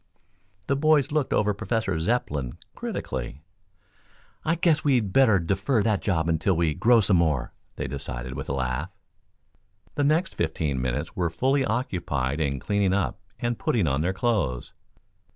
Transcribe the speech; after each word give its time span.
The 0.65 0.75
boys 0.75 1.11
looked 1.11 1.31
over 1.31 1.53
Professor 1.53 1.99
Zepplin 1.99 2.57
critically. 2.73 3.43
"I 4.43 4.55
guess 4.55 4.83
we'd 4.83 5.13
better 5.13 5.37
defer 5.37 5.83
that 5.83 6.01
job 6.01 6.27
till 6.39 6.57
we 6.57 6.73
grow 6.73 7.01
some 7.01 7.17
more," 7.17 7.53
they 7.75 7.85
decided, 7.87 8.33
with 8.33 8.49
a 8.49 8.53
laugh. 8.53 8.89
The 9.93 10.03
next 10.03 10.33
fifteen 10.33 10.81
minutes 10.81 11.15
were 11.15 11.29
fully 11.29 11.63
occupied 11.63 12.39
in 12.39 12.59
cleaning 12.59 12.93
up 12.93 13.19
and 13.39 13.59
putting 13.59 13.85
on 13.87 14.01
their 14.01 14.11
clothes. 14.11 14.73